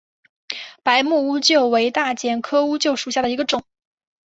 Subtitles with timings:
[0.81, 3.63] 白木乌桕为大戟科乌桕属下的一个种。